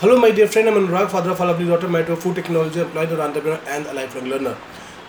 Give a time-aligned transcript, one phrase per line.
[0.00, 0.66] Hello, my dear friend.
[0.66, 3.84] I'm Anurag, father of a lovely daughter, to a food technology employed or entrepreneur and
[3.86, 4.54] a lifelong learner.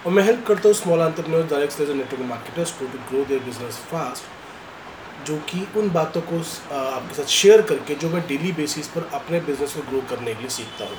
[0.06, 3.40] और मैं help करता हूँ small entrepreneurs direct sales network marketers को to grow their
[3.43, 6.40] business fast जो कि उन बातों को
[6.75, 10.40] आपके साथ शेयर करके जो मैं डेली बेसिस पर अपने बिज़नेस को ग्रो करने के
[10.40, 10.98] लिए सीखता हूँ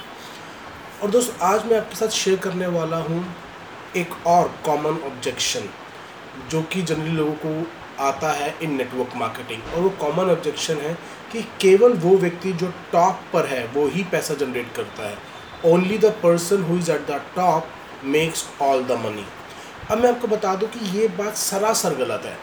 [1.03, 3.25] और दोस्त आज मैं आपके साथ शेयर करने वाला हूँ
[3.97, 5.69] एक और कॉमन ऑब्जेक्शन
[6.51, 7.55] जो कि जनरली लोगों को
[8.01, 10.95] आता है इन नेटवर्क मार्केटिंग और वो कॉमन ऑब्जेक्शन है
[11.33, 15.17] कि केवल वो व्यक्ति जो टॉप पर है, वो ही पैसा जनरेट करता है.
[15.65, 17.67] Only the person who is at the top
[18.07, 19.25] makes all the money
[19.91, 22.37] अब मैं आपको बता दूँ कि ये बात सरासर गलत है.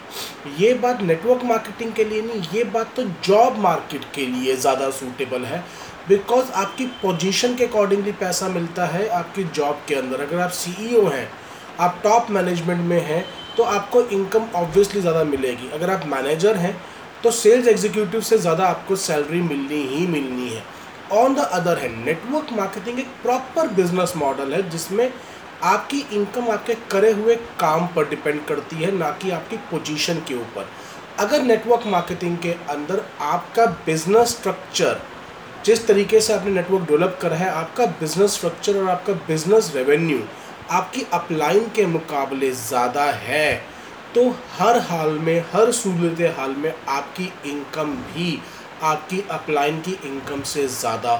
[0.58, 4.90] ये बात नेटवर्क मार्केटिंग के लिए नहीं, ये बात तो जॉब मार्केट के लिए ज़्यादा
[4.90, 5.64] सूटेबल है.
[6.08, 10.20] बिकॉज़ आपकी पोजीशन के अकॉर्डिंगली पैसा मिलता है आपकी जॉब के अंदर.
[10.20, 11.28] अगर आप सीईओ हैं,
[11.80, 13.24] आप टॉप मैनेजमेंट में हैं
[13.56, 16.76] तो आपको इनकम ऑब्वियसली ज़्यादा मिलेगी। अगर आप मैनेजर हैं
[17.22, 20.62] तो सेल्स एग्जीक्यूटिव से ज़्यादा आपको सैलरी मिलनी ही मिलनी है।
[21.14, 25.12] On the other hand network marketing एक प्रॉपर बिज़नेस मॉडल है, जिसमें
[25.64, 30.34] आपकी इनकम आपके करे हुए काम पर डिपेंड करती है, ना कि आपकी पोजीशन के
[30.36, 30.68] ऊपर।
[31.18, 35.00] अगर नेटवर्क मार्केटिंग के अंदर आपका बिज़नेस स्ट्रक्चर
[35.64, 40.18] जिस तरीके से आपने नेटवर्क डेवलप करा है, आपका बिज़नेस स्ट्रक्चर और आपका बिज़नेस रेवेन्यू
[40.70, 43.54] आपकी अपलाइन के मुकाबले ज़्यादा है
[44.14, 48.38] तो हर हाल में, हर सूरत हाल में आपकी इनकम भी
[48.82, 51.12] आपकी अपलाइन की इनकम से ज़्यादा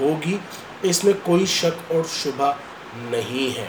[0.00, 0.38] होगी।
[0.84, 2.50] इसमें कोई शक और शुभा
[3.10, 3.68] नहीं है।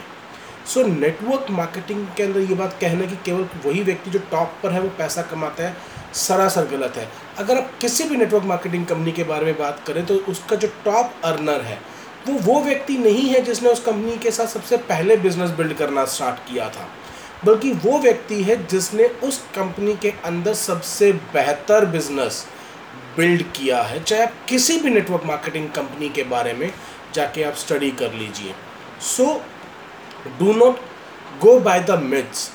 [0.66, 4.72] सो नेटवर्क मार्केटिंग के अंदर ये बात कहना कि केवल वही व्यक्ति जो टॉप पर
[4.72, 5.76] है, वो पैसा कमाता है,
[6.16, 10.04] सरासर गलत है। अगर आप किसी भी नेटवर्क मार्केटिंग कंपनी के बारे में बात करें
[10.06, 11.78] तो उसका जो टॉप अर्नर है
[12.28, 16.04] वो वो व्यक्ति नहीं है जिसने उस कंपनी के साथ सबसे पहले बिज़नेस बिल्ड करना
[16.04, 16.88] स्टार्ट किया था।
[17.44, 22.44] बल्कि वो व्यक्ति है जिसने उस कंपनी के अंदर सबसे बेहतर बिज़नेस
[23.16, 26.70] बिल्ड किया है। चाहे आप किसी भी नेटवर्क मार्केटिंग कंपनी के बारे में
[27.14, 28.54] जाके आप स्टडी कर लीजिए।
[29.00, 29.26] So
[30.38, 30.80] do not
[31.40, 32.50] go by the myths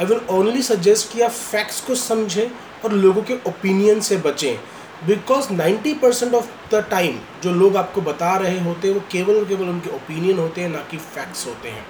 [0.00, 2.50] I will only suggest कि आप फैक्ट्स को समझें
[2.84, 4.58] और लोगों के ओपिनियन से बचें।
[5.06, 9.36] Because 90 percent of the time जो लोग आपको बता रहे होते हैं, वो केवल
[9.36, 11.86] और केवल उनके ओपिनियन होते हैं, ना कि फैक्ट्स होते हैं।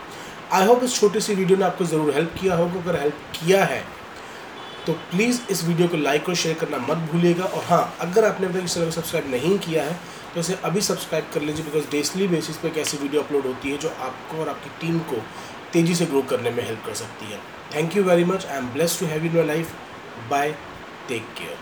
[0.52, 3.64] आई होप इस छोटी सी वीडियो ने आपको ज़रूर हेल्प किया होगा। अगर हेल्प किया
[3.64, 3.82] है
[4.86, 8.46] तो प्लीज़ इस वीडियो को लाइक और शेयर करना मत भूलिएगा। और हाँ अगर आपने
[8.46, 9.98] अभी तक इस चैनल को सब्सक्राइब नहीं किया है
[10.34, 13.70] तो इसे अभी सब्सक्राइब कर लीजिए बिकॉज़ डेली बेसिस पर एक ऐसी वीडियो अपलोड होती
[13.70, 15.22] है, जो आपको और आपकी टीम को
[15.72, 17.38] तेज़ी से ग्रो करने में हेल्प कर सकती है।
[17.74, 19.74] Thank you very much I am bless to have in my life
[20.30, 20.52] bye
[21.08, 21.56] take care